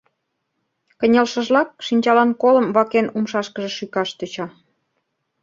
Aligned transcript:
Кынелшыжлак, 0.99 1.69
шинчалан 1.85 2.31
колым 2.41 2.67
вакен 2.75 3.07
умшашкыже 3.17 3.71
шӱкаш 3.77 4.09
тӧча. 4.17 4.47